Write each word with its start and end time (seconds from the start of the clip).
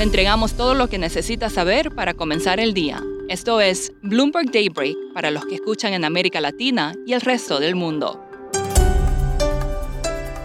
Le 0.00 0.04
entregamos 0.04 0.54
todo 0.54 0.72
lo 0.72 0.88
que 0.88 0.96
necesita 0.96 1.50
saber 1.50 1.94
para 1.94 2.14
comenzar 2.14 2.58
el 2.58 2.72
día. 2.72 3.04
Esto 3.28 3.60
es 3.60 3.92
Bloomberg 4.02 4.50
Daybreak 4.50 4.96
para 5.12 5.30
los 5.30 5.44
que 5.44 5.56
escuchan 5.56 5.92
en 5.92 6.06
América 6.06 6.40
Latina 6.40 6.94
y 7.06 7.12
el 7.12 7.20
resto 7.20 7.60
del 7.60 7.74
mundo. 7.74 8.18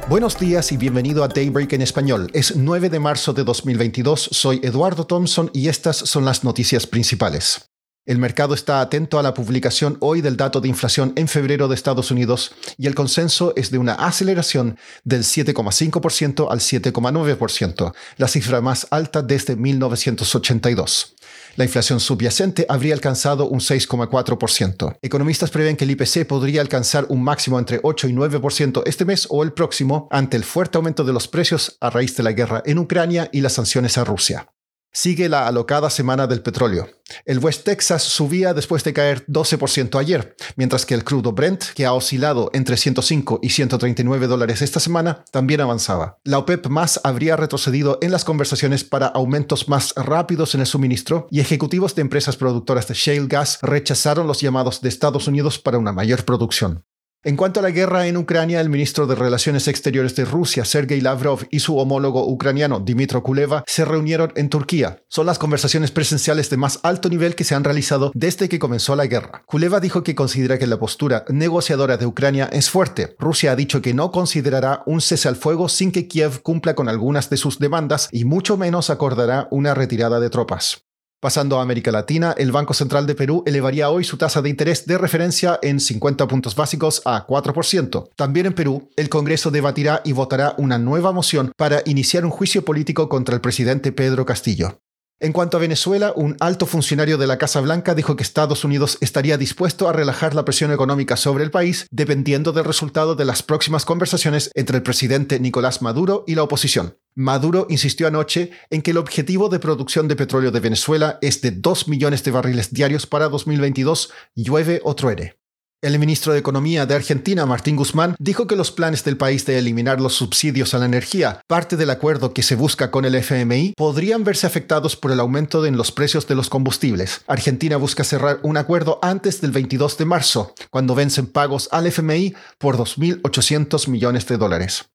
Buenos 0.09 0.37
días 0.37 0.73
y 0.73 0.75
bienvenido 0.75 1.23
a 1.23 1.29
Daybreak 1.29 1.71
en 1.71 1.83
español. 1.83 2.29
Es 2.33 2.57
9 2.57 2.89
de 2.89 2.99
marzo 2.99 3.31
de 3.31 3.45
2022, 3.45 4.27
soy 4.33 4.59
Eduardo 4.61 5.05
Thompson 5.05 5.49
y 5.53 5.69
estas 5.69 5.95
son 5.95 6.25
las 6.25 6.43
noticias 6.43 6.85
principales. 6.85 7.69
El 8.05 8.19
mercado 8.19 8.53
está 8.53 8.81
atento 8.81 9.17
a 9.17 9.23
la 9.23 9.33
publicación 9.33 9.97
hoy 9.99 10.21
del 10.21 10.37
dato 10.37 10.61
de 10.61 10.67
inflación 10.67 11.13
en 11.15 11.27
febrero 11.27 11.67
de 11.67 11.73
Estados 11.73 12.11
Unidos 12.11 12.53
y 12.77 12.85
el 12.85 12.93
consenso 12.93 13.53
es 13.55 13.71
de 13.71 13.79
una 13.79 13.93
aceleración 13.93 14.77
del 15.03 15.23
7,5% 15.23 16.47
al 16.51 16.59
7,9%, 16.59 17.93
la 18.17 18.27
cifra 18.27 18.61
más 18.61 18.85
alta 18.91 19.23
desde 19.23 19.55
1982. 19.55 21.15
La 21.55 21.63
inflación 21.63 21.99
subyacente 21.99 22.67
habría 22.69 22.93
alcanzado 22.93 23.47
un 23.47 23.59
6,4%. 23.59 24.97
Economistas 25.01 25.49
prevén 25.49 25.75
que 25.75 25.85
el 25.85 25.91
IPC 25.91 26.27
podría 26.27 26.61
alcanzar 26.61 27.07
un 27.09 27.23
máximo 27.23 27.57
entre 27.57 27.79
8 27.81 28.07
y 28.09 28.13
9% 28.13 28.83
este 28.85 29.05
mes 29.05 29.25
o 29.31 29.41
el 29.41 29.53
próximo 29.53 30.07
ante 30.11 30.37
el 30.37 30.43
fuerte 30.43 30.77
aumento 30.77 31.05
de 31.05 31.13
los 31.13 31.27
precios 31.27 31.75
a 31.81 31.89
raíz 31.89 32.15
de 32.15 32.21
la 32.21 32.33
guerra 32.33 32.61
en 32.67 32.77
Ucrania 32.77 33.29
y 33.33 33.41
las 33.41 33.53
sanciones 33.53 33.97
a 33.97 34.03
Rusia 34.03 34.47
sigue 34.95 35.27
la 35.27 35.45
alocada 35.45 35.89
semana 35.89 36.25
del 36.25 36.41
petróleo. 36.41 36.87
El 37.25 37.39
West 37.39 37.65
Texas 37.65 38.01
subía 38.01 38.53
después 38.53 38.83
de 38.85 38.93
caer 38.93 39.25
12% 39.27 39.99
ayer, 39.99 40.35
mientras 40.55 40.85
que 40.85 40.95
el 40.95 41.03
crudo 41.03 41.33
Brent, 41.33 41.65
que 41.75 41.85
ha 41.85 41.93
oscilado 41.93 42.49
entre 42.53 42.77
105 42.77 43.39
y 43.43 43.49
139 43.49 44.27
dólares 44.27 44.61
esta 44.61 44.79
semana, 44.79 45.25
también 45.31 45.59
avanzaba. 45.59 46.17
La 46.23 46.39
OPEP 46.39 46.67
más 46.67 47.01
habría 47.03 47.35
retrocedido 47.35 47.99
en 48.01 48.11
las 48.11 48.23
conversaciones 48.23 48.85
para 48.85 49.07
aumentos 49.07 49.67
más 49.67 49.93
rápidos 49.97 50.55
en 50.55 50.61
el 50.61 50.67
suministro 50.67 51.27
y 51.29 51.41
ejecutivos 51.41 51.93
de 51.93 52.01
empresas 52.01 52.37
productoras 52.37 52.87
de 52.87 52.93
shale 52.93 53.27
gas 53.27 53.59
rechazaron 53.61 54.27
los 54.27 54.39
llamados 54.39 54.81
de 54.81 54.89
Estados 54.89 55.27
Unidos 55.27 55.59
para 55.59 55.77
una 55.77 55.91
mayor 55.91 56.23
producción. 56.23 56.85
En 57.27 57.37
cuanto 57.37 57.59
a 57.59 57.63
la 57.63 57.71
guerra 57.71 58.05
en 58.05 58.17
Ucrania, 58.17 58.61
el 58.61 58.69
ministro 58.69 59.07
de 59.07 59.15
Relaciones 59.15 59.67
Exteriores 59.67 60.15
de 60.15 60.25
Rusia, 60.25 60.63
Sergei 60.63 61.01
Lavrov, 61.01 61.47
y 61.49 61.59
su 61.59 61.75
homólogo 61.75 62.27
ucraniano, 62.27 62.79
Dmitro 62.79 63.23
Kuleva, 63.23 63.63
se 63.65 63.83
reunieron 63.83 64.31
en 64.35 64.47
Turquía. 64.47 65.01
Son 65.07 65.25
las 65.25 65.39
conversaciones 65.39 65.89
presenciales 65.89 66.51
de 66.51 66.57
más 66.57 66.79
alto 66.83 67.09
nivel 67.09 67.33
que 67.33 67.43
se 67.43 67.55
han 67.55 67.63
realizado 67.63 68.11
desde 68.13 68.47
que 68.47 68.59
comenzó 68.59 68.95
la 68.95 69.07
guerra. 69.07 69.41
Kuleva 69.47 69.79
dijo 69.79 70.03
que 70.03 70.13
considera 70.13 70.59
que 70.59 70.67
la 70.67 70.77
postura 70.77 71.25
negociadora 71.29 71.97
de 71.97 72.05
Ucrania 72.05 72.47
es 72.53 72.69
fuerte. 72.69 73.15
Rusia 73.17 73.53
ha 73.53 73.55
dicho 73.55 73.81
que 73.81 73.95
no 73.95 74.11
considerará 74.11 74.83
un 74.85 75.01
cese 75.01 75.27
al 75.27 75.35
fuego 75.35 75.67
sin 75.67 75.91
que 75.91 76.07
Kiev 76.07 76.43
cumpla 76.43 76.75
con 76.75 76.89
algunas 76.89 77.31
de 77.31 77.37
sus 77.37 77.57
demandas 77.57 78.07
y 78.11 78.25
mucho 78.25 78.55
menos 78.55 78.91
acordará 78.91 79.47
una 79.49 79.73
retirada 79.73 80.19
de 80.19 80.29
tropas. 80.29 80.84
Pasando 81.25 81.57
a 81.57 81.63
América 81.63 81.91
Latina, 81.91 82.35
el 82.37 82.51
Banco 82.51 82.75
Central 82.75 83.07
de 83.07 83.15
Perú 83.15 83.41
elevaría 83.47 83.89
hoy 83.89 84.03
su 84.03 84.15
tasa 84.15 84.43
de 84.43 84.49
interés 84.49 84.85
de 84.85 84.95
referencia 84.99 85.57
en 85.63 85.79
50 85.79 86.27
puntos 86.27 86.55
básicos 86.55 87.01
a 87.03 87.25
4%. 87.25 88.09
También 88.15 88.45
en 88.45 88.53
Perú, 88.53 88.91
el 88.95 89.09
Congreso 89.09 89.49
debatirá 89.49 90.03
y 90.05 90.11
votará 90.11 90.53
una 90.59 90.77
nueva 90.77 91.11
moción 91.13 91.51
para 91.57 91.81
iniciar 91.87 92.25
un 92.25 92.29
juicio 92.29 92.63
político 92.63 93.09
contra 93.09 93.33
el 93.33 93.41
presidente 93.41 93.91
Pedro 93.91 94.23
Castillo. 94.23 94.77
En 95.21 95.31
cuanto 95.31 95.55
a 95.55 95.61
Venezuela, 95.61 96.11
un 96.17 96.35
alto 96.41 96.65
funcionario 96.65 97.17
de 97.17 97.25
la 97.25 97.37
Casa 97.37 97.61
Blanca 97.61 97.95
dijo 97.95 98.17
que 98.17 98.23
Estados 98.23 98.65
Unidos 98.65 98.97
estaría 98.99 99.37
dispuesto 99.37 99.87
a 99.87 99.93
relajar 99.93 100.35
la 100.35 100.43
presión 100.43 100.73
económica 100.73 101.15
sobre 101.15 101.45
el 101.45 101.51
país 101.51 101.87
dependiendo 101.89 102.51
del 102.51 102.65
resultado 102.65 103.15
de 103.15 103.23
las 103.23 103.41
próximas 103.41 103.85
conversaciones 103.85 104.51
entre 104.55 104.75
el 104.75 104.83
presidente 104.83 105.39
Nicolás 105.39 105.81
Maduro 105.81 106.25
y 106.27 106.35
la 106.35 106.43
oposición. 106.43 106.97
Maduro 107.15 107.65
insistió 107.69 108.07
anoche 108.07 108.51
en 108.69 108.81
que 108.81 108.91
el 108.91 108.97
objetivo 108.97 109.47
de 109.47 109.59
producción 109.59 110.09
de 110.09 110.17
petróleo 110.17 110.51
de 110.51 110.59
Venezuela 110.59 111.17
es 111.21 111.39
de 111.39 111.51
2 111.51 111.87
millones 111.87 112.25
de 112.25 112.31
barriles 112.31 112.73
diarios 112.73 113.07
para 113.07 113.29
2022, 113.29 114.11
llueve 114.35 114.81
o 114.83 114.95
truene. 114.95 115.37
El 115.85 115.99
ministro 115.99 116.33
de 116.33 116.39
Economía 116.39 116.87
de 116.87 116.95
Argentina, 116.95 117.45
Martín 117.45 117.75
Guzmán, 117.75 118.15
dijo 118.17 118.47
que 118.47 118.55
los 118.55 118.71
planes 118.71 119.03
del 119.03 119.17
país 119.17 119.45
de 119.45 119.59
eliminar 119.59 120.01
los 120.01 120.15
subsidios 120.15 120.73
a 120.73 120.79
la 120.79 120.87
energía, 120.87 121.41
parte 121.45 121.77
del 121.77 121.91
acuerdo 121.91 122.33
que 122.33 122.41
se 122.41 122.55
busca 122.55 122.89
con 122.89 123.05
el 123.05 123.13
FMI, 123.13 123.75
podrían 123.77 124.23
verse 124.23 124.47
afectados 124.47 124.95
por 124.95 125.11
el 125.11 125.19
aumento 125.19 125.63
en 125.63 125.77
los 125.77 125.91
precios 125.91 126.25
de 126.25 126.33
los 126.33 126.49
combustibles. 126.49 127.21
Argentina 127.27 127.77
busca 127.77 128.03
cerrar 128.03 128.39
un 128.41 128.57
acuerdo 128.57 128.97
antes 129.03 129.41
del 129.41 129.51
22 129.51 129.99
de 129.99 130.05
marzo, 130.05 130.55
cuando 130.71 130.95
vencen 130.95 131.27
pagos 131.27 131.69
al 131.71 131.85
FMI 131.85 132.33
por 132.57 132.77
2.800 132.77 133.87
millones 133.87 134.25
de 134.25 134.37
dólares. 134.37 134.85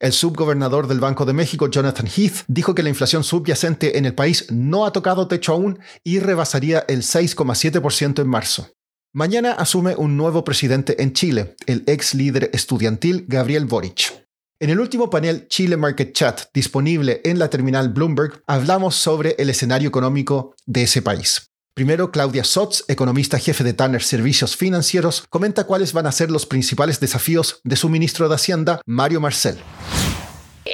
El 0.00 0.14
subgobernador 0.14 0.86
del 0.86 1.00
Banco 1.00 1.26
de 1.26 1.34
México, 1.34 1.68
Jonathan 1.68 2.06
Heath, 2.06 2.44
dijo 2.46 2.74
que 2.74 2.82
la 2.82 2.88
inflación 2.88 3.22
subyacente 3.22 3.98
en 3.98 4.06
el 4.06 4.14
país 4.14 4.46
no 4.50 4.86
ha 4.86 4.94
tocado 4.94 5.28
techo 5.28 5.52
aún 5.52 5.78
y 6.04 6.20
rebasaría 6.20 6.86
el 6.88 7.02
6,7% 7.02 8.22
en 8.22 8.28
marzo. 8.28 8.70
Mañana 9.18 9.50
asume 9.50 9.96
un 9.96 10.16
nuevo 10.16 10.44
presidente 10.44 11.02
en 11.02 11.12
Chile, 11.12 11.56
el 11.66 11.82
ex 11.88 12.14
líder 12.14 12.50
estudiantil 12.52 13.24
Gabriel 13.26 13.64
Boric. 13.64 14.14
En 14.60 14.70
el 14.70 14.78
último 14.78 15.10
panel 15.10 15.48
Chile 15.48 15.76
Market 15.76 16.12
Chat 16.12 16.42
disponible 16.54 17.20
en 17.24 17.40
la 17.40 17.50
terminal 17.50 17.88
Bloomberg, 17.88 18.44
hablamos 18.46 18.94
sobre 18.94 19.34
el 19.40 19.50
escenario 19.50 19.88
económico 19.88 20.54
de 20.66 20.84
ese 20.84 21.02
país. 21.02 21.50
Primero, 21.74 22.12
Claudia 22.12 22.44
Sotz, 22.44 22.84
economista 22.86 23.40
jefe 23.40 23.64
de 23.64 23.72
Tanner 23.72 24.04
Servicios 24.04 24.56
Financieros, 24.56 25.24
comenta 25.28 25.64
cuáles 25.64 25.92
van 25.92 26.06
a 26.06 26.12
ser 26.12 26.30
los 26.30 26.46
principales 26.46 27.00
desafíos 27.00 27.60
de 27.64 27.74
su 27.74 27.88
ministro 27.88 28.28
de 28.28 28.36
Hacienda, 28.36 28.80
Mario 28.86 29.20
Marcel 29.20 29.58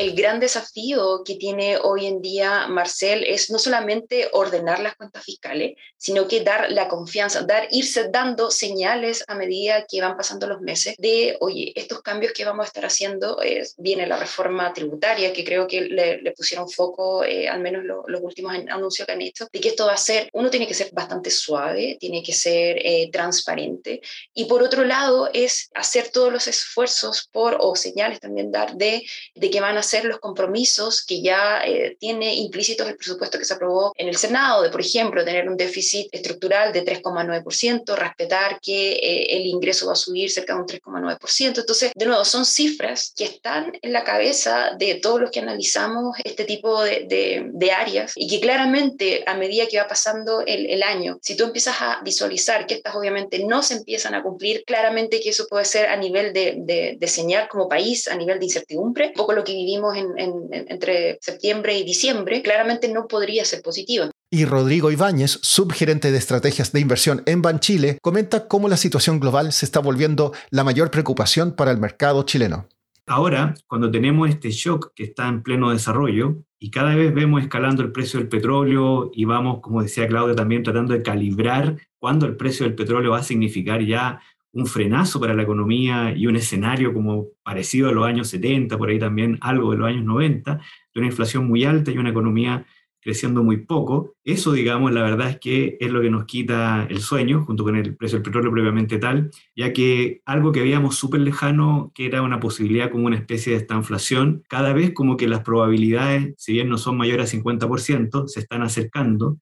el 0.05 0.15
gran 0.15 0.39
desafío 0.39 1.23
que 1.25 1.37
tiene 1.37 1.79
hoy 1.79 2.05
en 2.07 2.21
día 2.21 2.67
Marcel 2.69 3.25
es 3.25 3.51
no 3.51 3.59
solamente 3.59 4.29
ordenar 4.33 4.81
las 4.81 4.97
cuentas 4.97 5.25
fiscales, 5.25 5.77
sino 5.97 6.29
que 6.29 6.43
dar 6.43 6.71
la 6.71 6.89
confianza, 6.89 7.43
dar, 7.43 7.69
irse 7.71 8.11
dando 8.11 8.51
señales 8.51 9.25
a 9.27 9.35
medida 9.35 9.87
que 9.89 10.03
van 10.03 10.17
pasando 10.17 10.47
los 10.47 10.61
meses 10.61 10.95
de, 10.99 11.39
oye, 11.41 11.73
estos 11.75 12.03
cambios 12.03 12.35
que 12.35 12.45
vamos 12.45 12.65
a 12.65 12.67
estar 12.67 12.85
haciendo, 12.85 13.39
viene 13.79 14.07
la 14.07 14.19
reforma 14.19 14.75
tributaria, 14.75 15.33
que 15.33 15.43
creo 15.43 15.67
que 15.67 15.81
le, 15.81 16.33
pusieron 16.33 16.69
foco, 16.69 17.25
eh, 17.25 17.49
al 17.49 17.61
menos 17.61 17.83
los 17.85 18.21
últimos 18.21 18.55
anuncios 18.55 19.07
que 19.07 19.13
han 19.13 19.23
hecho, 19.23 19.49
de 19.51 19.61
que 19.61 19.69
esto 19.69 19.87
va 19.87 19.95
a 19.95 19.97
ser, 19.97 20.29
uno 20.35 20.51
tiene 20.51 20.67
que 20.67 20.75
ser 20.75 20.91
bastante 20.93 21.31
suave, 21.31 21.97
tiene 21.99 22.23
que 22.23 22.35
ser 22.35 22.77
eh, 22.85 23.09
transparente, 23.11 24.03
y 24.35 24.45
por 24.45 24.63
otro 24.63 24.85
lado 24.85 25.31
es 25.33 25.71
hacer 25.75 26.11
todos 26.11 26.31
los 26.31 26.47
esfuerzos 26.47 27.29
por, 27.33 27.57
o 27.61 27.75
señales 27.75 28.21
también 28.21 28.53
dar 28.53 28.75
de, 28.75 29.03
de 29.35 29.51
que 29.51 29.61
van 29.63 29.79
a 29.79 29.83
ser 29.83 29.94
los 30.03 30.19
compromisos 30.19 31.05
que 31.05 31.23
ya 31.23 31.63
eh, 31.65 31.97
tiene 32.01 32.35
implícitos 32.35 32.89
el 32.89 32.97
presupuesto 32.97 33.39
que 33.39 33.45
se 33.45 33.55
aprobó 33.55 33.93
en 33.97 34.09
el 34.09 34.17
Senado, 34.17 34.63
de, 34.63 34.71
por 34.71 34.81
ejemplo, 34.81 35.25
tener 35.25 35.49
un 35.49 35.57
déficit 35.57 36.09
estructural 36.11 36.73
de 36.73 36.85
3,9%, 36.85 37.95
respetar 37.95 38.59
que 38.61 38.93
eh, 38.93 39.37
el 39.37 39.47
ingreso 39.47 39.87
va 39.87 39.93
a 39.93 39.97
subir 39.97 40.31
cerca 40.31 40.55
de 40.55 40.61
un 40.61 40.67
3,9%. 40.67 41.59
Entonces, 41.59 41.93
de 41.95 42.07
nuevo, 42.07 42.25
son 42.25 42.45
cifras 42.45 43.13
que 43.15 43.25
están 43.25 43.73
en 43.81 43.93
la 43.93 44.03
cabeza 44.03 44.73
de 44.79 44.97
todos 44.97 45.21
los 45.21 45.31
que 45.31 45.41
analizamos 45.41 46.17
este 46.25 46.45
tipo 46.45 46.83
de, 46.83 47.07
de, 47.53 47.73
áreas 47.73 48.13
y 48.17 48.29
que 48.29 48.41
claramente 48.41 49.25
a 49.27 49.35
medida 49.35 49.67
que 49.67 49.79
va 49.79 49.87
pasando 49.87 50.41
el, 50.41 50.67
el 50.67 50.83
año, 50.83 51.19
si 51.23 51.37
tú 51.37 51.45
empiezas 51.45 51.77
a 51.81 52.01
visualizar 52.03 52.67
que 52.67 52.75
estas 52.75 52.95
obviamente 52.95 53.45
no 53.45 53.63
se 53.63 53.75
empiezan 53.75 54.15
a 54.15 54.23
cumplir, 54.23 54.65
claramente 54.65 55.21
que 55.21 55.31
eso 55.31 55.47
puede 55.49 55.65
ser 55.65 55.87
a 55.87 55.97
nivel 55.97 56.33
de, 56.33 56.55
de, 56.59 56.97
de 56.99 57.09
señal 57.09 57.49
como 57.49 57.69
país, 57.69 58.09
a 58.09 58.17
nivel 58.17 58.39
de 58.39 58.47
incertidumbre, 58.47 59.09
un 59.09 59.15
poco 59.15 59.33
lo 59.33 59.45
que 59.45 59.53
vivimos 59.53 59.84
entre 59.93 61.19
septiembre 61.21 61.77
y 61.77 61.85
diciembre, 61.85 62.43
claramente 62.43 62.89
no 62.89 63.07
podría 63.07 63.45
ser 63.45 63.63
positiva. 63.63 64.11
Y 64.31 64.47
Rodrigo 64.47 64.91
Ibáñez, 64.91 65.39
subgerente 65.43 66.11
de 66.11 66.19
estrategias 66.19 66.73
de 66.73 66.81
inversión 66.81 67.23
en 67.27 67.43
Banchile, 67.43 67.99
comenta 68.03 68.49
cómo 68.49 68.69
la 68.69 68.77
situación 68.77 69.21
global 69.21 69.53
se 69.53 69.65
está 69.65 69.81
volviendo 69.81 70.33
la 70.51 70.65
mayor 70.65 70.91
preocupación 70.91 71.53
para 71.53 71.71
el 71.71 71.79
mercado 71.79 72.23
chileno. 72.25 72.67
Ahora, 73.07 73.55
cuando 73.67 73.91
tenemos 73.91 74.31
este 74.31 74.51
shock 74.51 74.93
que 74.95 75.05
está 75.05 75.29
en 75.29 75.43
pleno 75.43 75.71
desarrollo 75.71 76.39
y 76.59 76.71
cada 76.71 76.95
vez 76.95 77.13
vemos 77.13 77.43
escalando 77.43 77.83
el 77.83 77.93
precio 77.93 78.19
del 78.19 78.31
petróleo 78.31 79.11
y 79.13 79.27
vamos, 79.27 79.61
como 79.61 79.83
decía 79.83 80.09
Claudia, 80.09 80.35
también 80.35 80.63
tratando 80.63 80.95
de 80.95 81.03
calibrar 81.03 81.77
cuándo 81.99 82.25
el 82.25 82.37
precio 82.37 82.65
del 82.65 82.75
petróleo 82.75 83.11
va 83.11 83.19
a 83.19 83.23
significar 83.23 83.85
ya 83.85 84.23
un 84.55 84.67
frenazo 84.67 85.21
para 85.21 85.35
la 85.35 85.43
economía 85.43 86.15
y 86.17 86.27
un 86.27 86.37
escenario 86.37 86.95
como 86.95 87.27
parecido 87.43 87.89
a 87.89 87.93
los 87.93 88.07
años 88.07 88.29
70, 88.29 88.79
por 88.79 88.89
ahí 88.89 88.99
también 88.99 89.37
algo 89.41 89.73
de 89.73 89.79
los 89.79 89.89
años 89.89 90.05
90, 90.05 90.55
de 90.95 91.01
una 91.01 91.09
inflación 91.09 91.47
muy 91.47 91.65
alta 91.65 91.91
y 91.91 91.99
una 91.99 92.11
economía 92.11 92.65
creciendo 93.01 93.43
muy 93.43 93.59
poco. 93.59 94.15
Eso, 94.25 94.53
digamos, 94.53 94.93
la 94.93 95.03
verdad 95.03 95.29
es 95.29 95.39
que 95.39 95.77
es 95.79 95.91
lo 95.91 96.01
que 96.01 96.09
nos 96.09 96.25
quita 96.25 96.87
el 96.89 97.01
sueño, 97.01 97.45
junto 97.45 97.63
con 97.63 97.77
el 97.77 97.95
precio 97.97 98.17
del 98.17 98.23
petróleo 98.23 98.51
previamente 98.51 98.99
tal, 98.99 99.31
ya 99.55 99.75
que 99.75 100.23
algo 100.25 100.53
que 100.53 100.63
veíamos 100.63 100.97
súper 100.97 101.21
lejano, 101.21 101.93
que 101.95 102.07
era 102.07 102.23
una 102.23 102.41
posibilidad 102.41 102.91
como 102.91 103.07
una 103.07 103.17
especie 103.17 103.53
de 103.53 103.59
esta 103.59 103.75
inflación, 103.75 104.43
cada 104.49 104.73
vez 104.73 104.93
como 104.95 105.19
que 105.19 105.29
las 105.29 105.41
probabilidades, 105.43 106.35
si 106.39 106.53
bien 106.55 106.71
no 106.71 106.79
son 106.79 106.97
mayores 106.97 107.35
a 107.35 107.37
50%, 107.37 108.27
se 108.27 108.41
están 108.41 108.63
acercando 108.63 109.37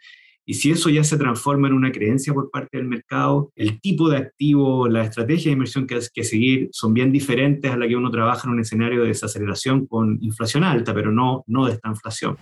y 0.45 0.55
si 0.55 0.71
eso 0.71 0.91
ya 0.91 1.05
se 1.05 1.17
transforma 1.17 1.69
en 1.69 1.75
una 1.75 1.93
creencia 1.93 2.33
por 2.33 2.51
parte 2.51 2.79
del 2.79 2.89
mercado, 2.89 3.53
el 3.55 3.81
tipo 3.81 4.09
de 4.09 4.19
activo, 4.19 4.89
la 4.89 5.05
estrategia 5.05 5.51
de 5.51 5.53
inversión 5.53 5.87
que 5.87 5.95
hay 5.95 6.01
que 6.13 6.25
seguir 6.25 6.69
son 6.73 6.95
bien 6.95 7.13
diferentes 7.13 7.71
a 7.71 7.77
la 7.77 7.87
que 7.87 7.97
uno 7.97 8.11
trabaja 8.11 8.49
en 8.49 8.55
un 8.55 8.61
escenario 8.61 9.03
de 9.03 9.09
desaceleración 9.09 9.87
con 9.87 10.19
inflación 10.23 10.65
alta, 10.65 10.93
pero 10.95 11.13
no, 11.13 11.45
no 11.47 11.67
de 11.67 11.73
esta 11.73 11.89
inflación. 11.89 12.37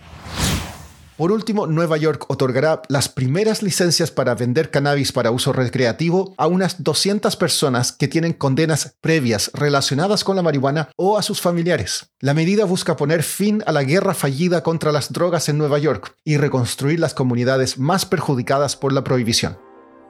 Por 1.21 1.31
último, 1.31 1.67
Nueva 1.67 1.97
York 1.97 2.25
otorgará 2.29 2.81
las 2.87 3.07
primeras 3.07 3.61
licencias 3.61 4.09
para 4.09 4.33
vender 4.33 4.71
cannabis 4.71 5.11
para 5.11 5.29
uso 5.29 5.53
recreativo 5.53 6.33
a 6.35 6.47
unas 6.47 6.81
200 6.81 7.35
personas 7.35 7.91
que 7.91 8.07
tienen 8.07 8.33
condenas 8.33 8.95
previas 9.01 9.51
relacionadas 9.53 10.23
con 10.23 10.35
la 10.35 10.41
marihuana 10.41 10.89
o 10.95 11.19
a 11.19 11.21
sus 11.21 11.39
familiares. 11.39 12.07
La 12.21 12.33
medida 12.33 12.65
busca 12.65 12.95
poner 12.95 13.21
fin 13.21 13.63
a 13.67 13.71
la 13.71 13.83
guerra 13.83 14.15
fallida 14.15 14.63
contra 14.63 14.91
las 14.91 15.13
drogas 15.13 15.47
en 15.47 15.59
Nueva 15.59 15.77
York 15.77 16.15
y 16.23 16.37
reconstruir 16.37 16.99
las 16.99 17.13
comunidades 17.13 17.77
más 17.77 18.03
perjudicadas 18.07 18.75
por 18.75 18.91
la 18.91 19.03
prohibición. 19.03 19.59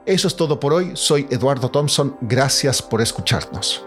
Eso 0.06 0.28
es 0.28 0.34
todo 0.34 0.60
por 0.60 0.72
hoy. 0.72 0.92
Soy 0.94 1.26
Eduardo 1.28 1.70
Thompson. 1.70 2.16
Gracias 2.22 2.80
por 2.80 3.02
escucharnos. 3.02 3.84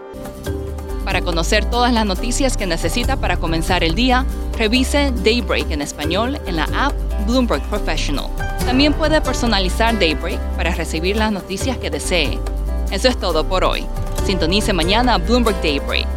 Para 1.06 1.22
conocer 1.22 1.64
todas 1.64 1.92
las 1.92 2.04
noticias 2.04 2.56
que 2.56 2.66
necesita 2.66 3.16
para 3.16 3.36
comenzar 3.36 3.84
el 3.84 3.94
día, 3.94 4.26
revise 4.58 5.12
Daybreak 5.22 5.70
en 5.70 5.80
español 5.80 6.40
en 6.46 6.56
la 6.56 6.64
app 6.74 6.94
Bloomberg 7.28 7.62
Professional. 7.70 8.26
También 8.66 8.92
puede 8.92 9.20
personalizar 9.20 9.96
Daybreak 9.96 10.40
para 10.56 10.74
recibir 10.74 11.14
las 11.14 11.30
noticias 11.30 11.78
que 11.78 11.90
desee. 11.90 12.40
Eso 12.90 13.06
es 13.06 13.16
todo 13.18 13.46
por 13.46 13.62
hoy. 13.62 13.86
Sintonice 14.24 14.72
mañana 14.72 15.18
Bloomberg 15.18 15.62
Daybreak 15.62 16.15